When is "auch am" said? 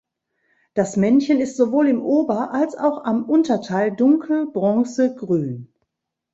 2.75-3.23